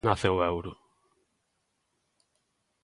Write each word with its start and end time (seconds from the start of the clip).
Nace 0.07 0.27
o 0.35 0.37
Euro. 0.51 0.71